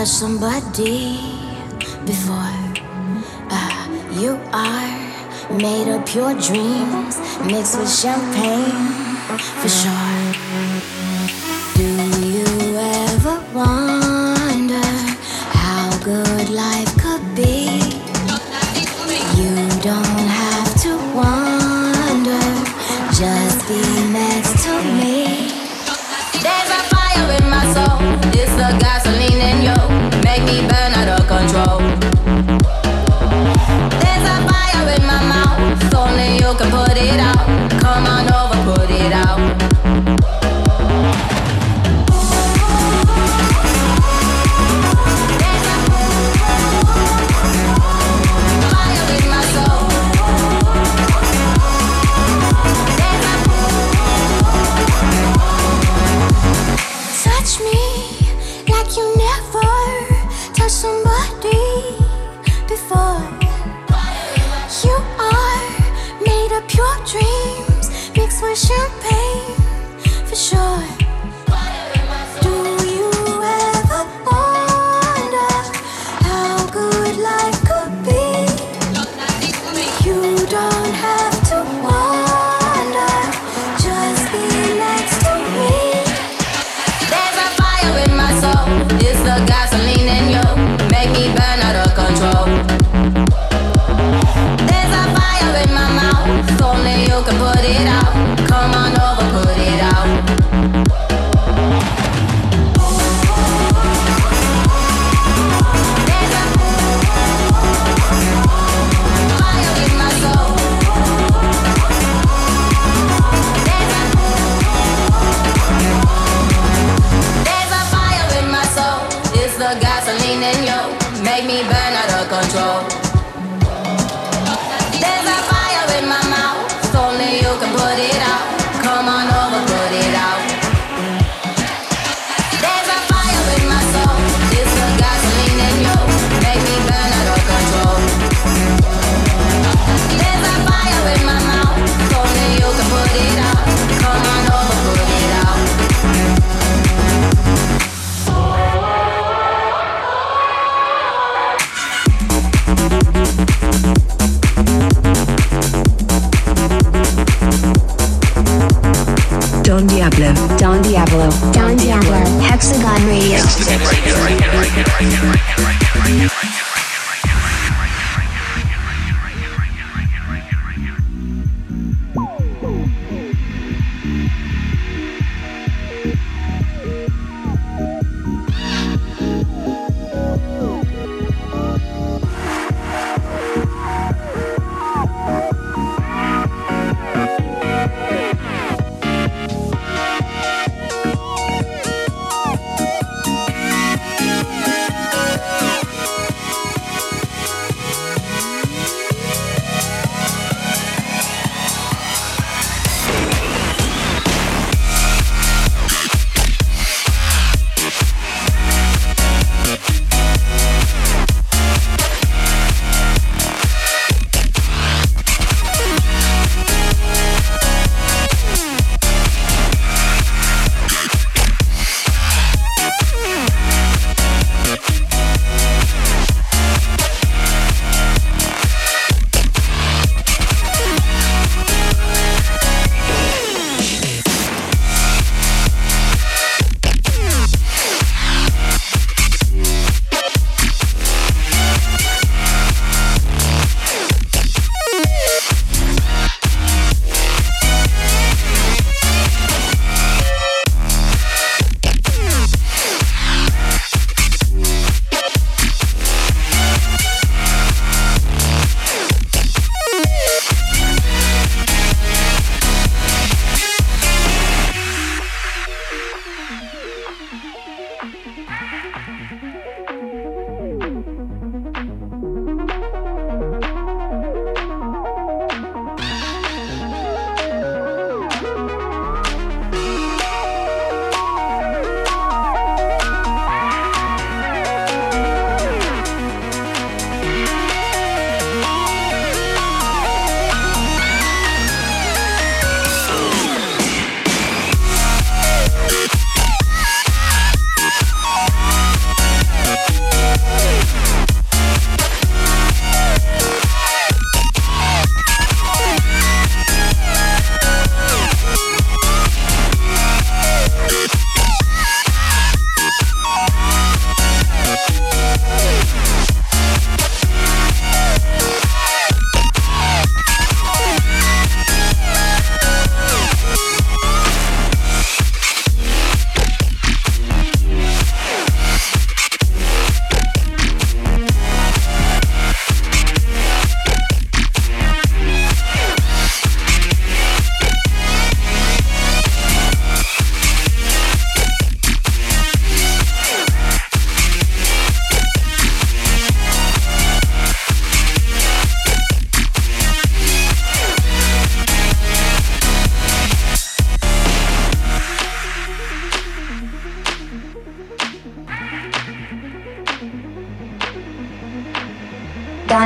touched 0.00 0.12
somebody 0.12 1.20
before. 2.06 2.56
Uh, 3.50 3.86
you 4.18 4.40
are 4.50 5.58
made 5.58 5.88
of 5.88 6.06
pure 6.06 6.32
dreams 6.40 7.18
mixed 7.44 7.78
with 7.78 7.92
champagne 7.92 9.16
for 9.60 9.68
sure. 9.68 10.99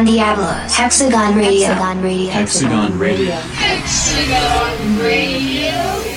Don 0.05 0.15
Diablo's 0.17 0.75
Hexagon 0.75 1.35
Radio. 1.35 1.69
Hexagon 1.69 2.03
Radio. 2.03 2.31
Hexagon 2.31 2.99
Radio. 2.99 3.35
Hexagon 3.37 4.99
Radio. 4.99 5.73
Don 5.73 6.14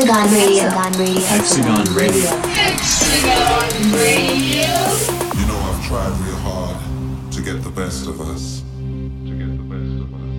Hexagon 0.00 0.32
Radio. 0.32 0.64
Hexagon 0.64 0.94
Radio. 0.96 1.20
Hexagon 1.20 1.84
Radio. 1.94 2.30
Hexagon 2.56 3.68
Radio. 3.92 4.72
You 5.36 5.44
know 5.46 5.60
I've 5.60 5.82
tried 5.86 6.16
real 6.24 6.36
hard 6.36 6.78
to 7.32 7.42
get 7.42 7.62
the 7.62 7.68
best 7.68 8.06
of 8.06 8.18
us. 8.22 8.62
To 8.78 9.34
get 9.36 9.58
the 9.58 9.64
best 9.68 10.00
of 10.00 10.14
us. 10.14 10.32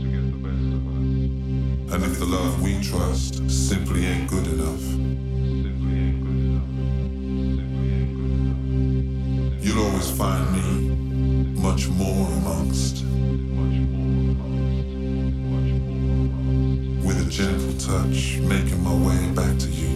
To 0.00 0.06
get 0.08 0.32
the 0.32 0.38
best 0.48 0.72
of 0.72 0.82
us. 0.96 1.92
And 1.92 2.04
if 2.04 2.18
the 2.18 2.24
love 2.24 2.62
we 2.62 2.80
trust 2.80 3.50
simply 3.50 4.06
ain't 4.06 4.30
good 4.30 4.46
enough. 4.46 4.80
Simply 4.80 5.98
ain't 6.00 6.24
good 6.24 6.40
enough. 6.40 6.72
Simply 7.60 7.84
ain't 7.92 8.16
good 8.16 8.32
enough. 9.52 9.62
You'll 9.62 9.84
always 9.84 10.10
find 10.10 10.50
me 10.56 10.66
much 11.60 11.86
more 11.88 12.32
amongst. 12.32 13.04
Much 13.04 13.76
more 13.92 14.32
amongst. 14.32 14.88
Much 15.52 15.68
more 15.84 16.08
amongst. 16.32 17.06
With 17.06 17.26
a 17.26 17.30
gentle 17.30 17.69
touch, 17.86 18.38
making 18.40 18.82
my 18.84 18.94
way 18.94 19.32
back 19.32 19.58
to 19.58 19.68
you. 19.68 19.90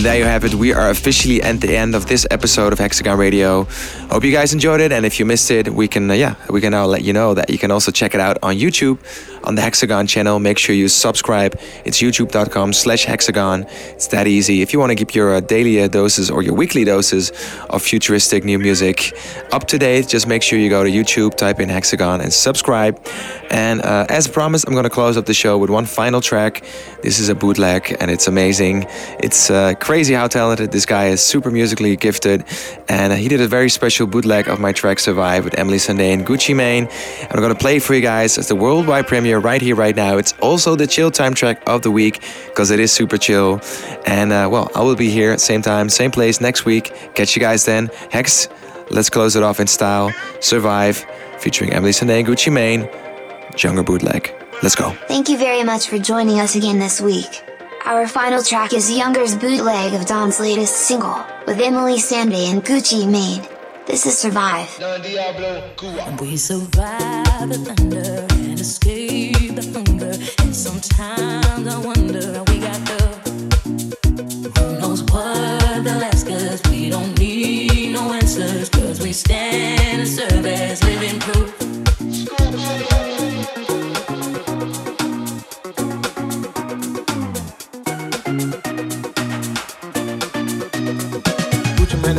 And 0.00 0.06
there 0.06 0.16
you 0.16 0.24
have 0.24 0.46
it. 0.46 0.54
We 0.54 0.72
are 0.72 0.88
officially 0.88 1.42
at 1.42 1.60
the 1.60 1.76
end 1.76 1.94
of 1.94 2.06
this 2.06 2.26
episode 2.30 2.72
of 2.72 2.78
Hexagon 2.78 3.18
Radio. 3.18 3.64
Hope 4.08 4.24
you 4.24 4.32
guys 4.32 4.54
enjoyed 4.54 4.80
it. 4.80 4.92
And 4.92 5.04
if 5.04 5.20
you 5.20 5.26
missed 5.26 5.50
it, 5.50 5.68
we 5.68 5.88
can, 5.88 6.10
uh, 6.10 6.14
yeah, 6.14 6.36
we 6.48 6.62
can 6.62 6.70
now 6.70 6.86
let 6.86 7.04
you 7.04 7.12
know 7.12 7.34
that 7.34 7.50
you 7.50 7.58
can 7.58 7.70
also 7.70 7.92
check 7.92 8.14
it 8.14 8.20
out 8.20 8.38
on 8.42 8.54
YouTube 8.54 8.96
on 9.44 9.54
the 9.54 9.62
Hexagon 9.62 10.06
channel. 10.06 10.38
Make 10.38 10.58
sure 10.58 10.74
you 10.74 10.88
subscribe. 10.88 11.58
It's 11.84 12.00
youtube.com 12.00 12.72
slash 12.72 13.04
hexagon. 13.04 13.66
It's 13.90 14.08
that 14.08 14.26
easy. 14.26 14.62
If 14.62 14.72
you 14.72 14.78
want 14.78 14.90
to 14.90 14.96
keep 14.96 15.14
your 15.14 15.34
uh, 15.34 15.40
daily 15.40 15.82
uh, 15.82 15.88
doses 15.88 16.30
or 16.30 16.42
your 16.42 16.54
weekly 16.54 16.84
doses 16.84 17.32
of 17.70 17.82
futuristic 17.82 18.44
new 18.44 18.58
music 18.58 19.16
up 19.52 19.66
to 19.68 19.78
date, 19.78 20.08
just 20.08 20.26
make 20.26 20.42
sure 20.42 20.58
you 20.58 20.70
go 20.70 20.84
to 20.84 20.90
YouTube, 20.90 21.36
type 21.36 21.60
in 21.60 21.68
hexagon 21.68 22.20
and 22.20 22.32
subscribe. 22.32 23.00
And 23.50 23.82
uh, 23.82 24.06
as 24.08 24.28
promised, 24.28 24.66
I'm 24.66 24.74
going 24.74 24.84
to 24.84 24.90
close 24.90 25.16
up 25.16 25.26
the 25.26 25.34
show 25.34 25.58
with 25.58 25.70
one 25.70 25.86
final 25.86 26.20
track. 26.20 26.64
This 27.02 27.18
is 27.18 27.28
a 27.28 27.34
bootleg 27.34 27.96
and 28.00 28.10
it's 28.10 28.28
amazing. 28.28 28.86
It's 29.18 29.50
uh, 29.50 29.74
crazy 29.80 30.14
how 30.14 30.28
talented 30.28 30.70
this 30.72 30.86
guy 30.86 31.08
is, 31.08 31.20
super 31.22 31.50
musically 31.50 31.96
gifted. 31.96 32.44
And 32.88 33.12
he 33.12 33.28
did 33.28 33.40
a 33.40 33.48
very 33.48 33.70
special 33.70 34.06
bootleg 34.06 34.48
of 34.48 34.60
my 34.60 34.72
track 34.72 34.98
Survive 34.98 35.44
with 35.44 35.58
Emily 35.58 35.78
Sandé 35.78 36.12
and 36.12 36.26
Gucci 36.26 36.54
Mane. 36.54 36.88
I'm 37.30 37.40
going 37.40 37.52
to 37.52 37.58
play 37.58 37.78
for 37.78 37.94
you 37.94 38.00
guys 38.00 38.38
as 38.38 38.48
the 38.48 38.54
worldwide 38.54 39.06
premiere 39.06 39.39
right 39.40 39.60
here, 39.60 39.74
right 39.74 39.96
now. 39.96 40.16
It's 40.18 40.32
also 40.40 40.76
the 40.76 40.86
chill 40.86 41.10
time 41.10 41.34
track 41.34 41.62
of 41.66 41.82
the 41.82 41.90
week 41.90 42.22
because 42.46 42.70
it 42.70 42.80
is 42.80 42.92
super 42.92 43.18
chill. 43.18 43.60
And 44.06 44.32
uh, 44.32 44.48
well, 44.50 44.70
I 44.74 44.82
will 44.82 44.96
be 44.96 45.10
here 45.10 45.32
at 45.32 45.40
same 45.40 45.62
time, 45.62 45.88
same 45.88 46.10
place 46.10 46.40
next 46.40 46.64
week. 46.64 46.92
Catch 47.14 47.36
you 47.36 47.40
guys 47.40 47.64
then. 47.64 47.90
Hex, 48.10 48.48
let's 48.90 49.10
close 49.10 49.36
it 49.36 49.42
off 49.42 49.60
in 49.60 49.66
style. 49.66 50.12
Survive, 50.40 51.04
featuring 51.38 51.72
Emily 51.72 51.92
Sandé 51.92 52.18
and 52.18 52.26
Gucci 52.26 52.52
Mane. 52.52 52.88
Younger 53.58 53.82
bootleg. 53.82 54.34
Let's 54.62 54.74
go. 54.74 54.90
Thank 55.08 55.28
you 55.28 55.38
very 55.38 55.64
much 55.64 55.88
for 55.88 55.98
joining 55.98 56.38
us 56.38 56.54
again 56.54 56.78
this 56.78 57.00
week. 57.00 57.42
Our 57.86 58.06
final 58.06 58.42
track 58.42 58.74
is 58.74 58.90
Younger's 58.90 59.34
bootleg 59.34 59.94
of 59.94 60.04
Don's 60.04 60.38
latest 60.38 60.76
single, 60.76 61.24
with 61.46 61.58
Emily 61.60 61.96
Sandé 61.96 62.50
and 62.50 62.62
Gucci 62.62 63.10
Mane. 63.10 63.42
This 63.86 64.04
is 64.04 64.18
Survive. 64.18 64.68
And 64.80 66.20
we 66.20 66.36
survive 66.36 67.48
the 67.48 67.58
thunder 67.74 68.26
and 68.30 68.60
escape 68.60 68.99
we 72.48 72.58
got 72.60 72.80
the. 72.86 73.00
Who 74.58 74.78
knows 74.80 75.02
what 75.02 75.84
they'll 75.84 76.02
ask? 76.02 76.26
We 76.70 76.88
don't 76.90 77.18
need 77.18 77.92
no 77.92 78.12
answers, 78.12 78.68
cause 78.70 79.00
we 79.02 79.12
stand 79.12 80.00
and 80.00 80.08
serve 80.08 80.46
as 80.46 80.82
living 80.82 81.20
proof. 81.20 81.69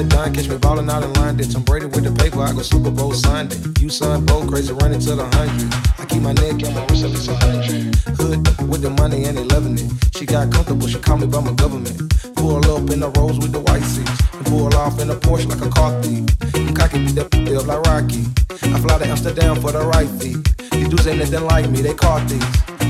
And 0.02 0.10
Don 0.10 0.34
catch 0.34 0.50
me 0.50 0.58
ballin' 0.58 0.90
out 0.90 1.04
in 1.04 1.14
London. 1.14 1.48
Tom 1.48 1.62
Brady 1.62 1.86
with 1.86 2.04
the 2.04 2.12
paper, 2.12 2.42
I 2.42 2.54
go 2.54 2.64
Super 2.64 2.90
Bowl 2.90 3.14
Sunday. 3.14 3.56
You 3.80 3.88
son, 3.90 4.26
both 4.26 4.50
crazy, 4.50 4.74
running 4.74 5.00
to 5.00 5.14
the 5.14 5.30
hundred. 5.38 5.70
I 6.02 6.10
keep 6.10 6.24
my 6.24 6.34
neck 6.34 6.58
on 6.66 6.74
my 6.74 6.82
wrist 6.90 7.06
at 7.06 7.12
least 7.14 7.30
a 7.30 7.36
hundred. 7.38 7.94
Hood 8.18 8.42
with 8.66 8.82
the 8.82 8.90
money 8.98 9.26
and 9.26 9.38
they 9.38 9.44
loving 9.44 9.78
it. 9.78 9.86
She 10.18 10.26
got 10.26 10.52
comfortable, 10.52 10.88
she 10.88 10.98
called 10.98 11.22
me 11.22 11.28
by 11.28 11.40
my 11.40 11.54
government. 11.54 11.94
Pull 12.34 12.66
up 12.66 12.90
in 12.90 13.00
the 13.00 13.14
rose 13.14 13.38
with 13.38 13.52
the 13.52 13.60
white 13.62 13.86
seats. 13.86 14.10
And 14.34 14.46
pull 14.48 14.74
off 14.74 15.00
in 15.00 15.12
a 15.12 15.14
Porsche 15.14 15.46
like 15.46 15.62
a 15.62 15.70
car 15.70 15.94
thief. 16.02 16.26
You 16.58 16.74
cocky 16.74 17.06
beat 17.06 17.22
that 17.22 17.30
up 17.38 17.68
like 17.70 17.86
Rocky. 17.86 18.26
I 18.74 18.82
fly 18.82 18.98
to 18.98 19.06
Amsterdam 19.06 19.62
for 19.62 19.72
the 19.72 19.86
right 19.86 20.10
fee. 20.18 20.42
These 20.82 20.90
dudes 20.90 21.06
ain't 21.06 21.20
nothing 21.20 21.46
like 21.46 21.70
me, 21.70 21.86
they 21.86 21.94
car 21.94 22.18
thieves. 22.26 22.42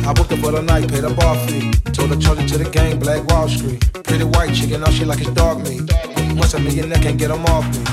I 0.08 0.14
booked 0.16 0.32
her 0.32 0.38
for 0.38 0.56
the 0.56 0.62
night, 0.62 0.88
paid 0.88 1.04
a 1.04 1.12
bar 1.12 1.36
fee. 1.44 1.76
Told 1.92 2.16
her 2.16 2.20
charge 2.24 2.40
it 2.40 2.48
to 2.56 2.58
the 2.58 2.70
gang, 2.72 3.04
Black 3.04 3.28
Wall 3.28 3.52
Street. 3.52 3.84
Pretty 4.08 4.24
white 4.24 4.56
chicken, 4.56 4.82
all 4.82 4.92
she 4.96 5.04
like 5.04 5.20
is 5.20 5.28
dog 5.36 5.60
meat. 5.68 5.92
Once 6.36 6.54
a 6.54 6.60
millionaire 6.60 7.00
can't 7.00 7.18
get 7.18 7.30
them 7.30 7.46
off 7.46 7.66
me. 7.68 7.84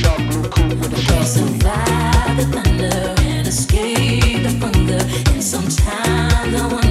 Sharp 0.00 0.18
blue 0.28 0.48
coupe 0.48 0.78
with 0.80 0.90
the. 0.90 1.24
Survive 1.24 2.36
the 2.36 2.46
thunder 2.52 3.14
and 3.22 3.46
escape 3.46 4.42
the 4.42 4.50
hunger. 4.60 5.00
And 5.32 5.42
sometimes 5.42 6.54
I 6.54 6.66
wonder 6.72 6.83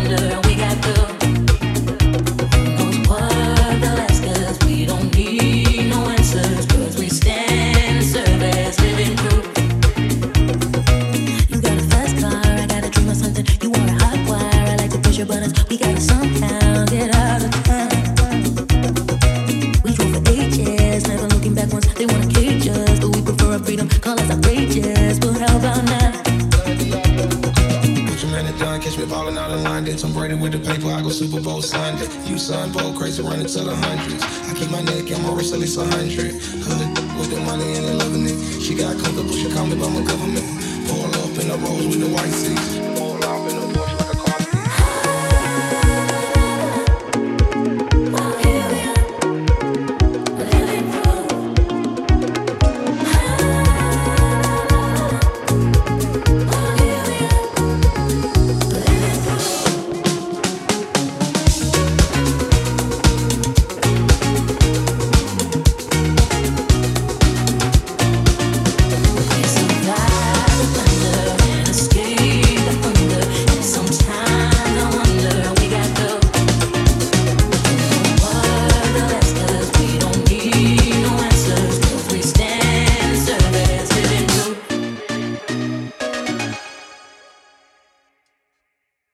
Tom 30.03 30.11
Brady 30.11 30.33
with 30.33 30.51
the 30.51 30.59
paper, 30.59 30.87
I 30.87 31.01
go 31.01 31.07
Super 31.07 31.39
Bowl 31.39 31.61
Sunday. 31.61 32.03
You 32.25 32.37
son, 32.37 32.73
bold, 32.73 32.97
crazy, 32.97 33.23
running 33.23 33.45
to 33.45 33.59
the 33.59 33.73
hundreds. 33.73 34.21
I 34.21 34.53
keep 34.53 34.69
my 34.69 34.81
neck 34.81 35.09
on 35.15 35.23
my 35.23 35.31
wrist 35.33 35.53
at 35.53 35.61
least 35.61 35.77
a 35.77 35.85
hundred. 35.85 36.35
Hood 36.43 37.17
with 37.17 37.29
the 37.31 37.39
money 37.39 37.63
and 37.77 37.85
they 37.85 37.93
loving 37.93 38.27
it. 38.27 38.61
She 38.61 38.75
got 38.75 38.99
comfortable, 38.99 39.31
she 39.31 39.49
called 39.49 39.69
me 39.69 39.79
by 39.79 39.87
my 39.87 40.03
government. 40.03 40.43
Pull 40.91 41.05
up 41.07 41.39
in 41.39 41.47
the 41.47 41.55
rose 41.55 41.87
with 41.87 42.01
the 42.01 42.09
white 42.11 42.35
seats. 42.35 42.92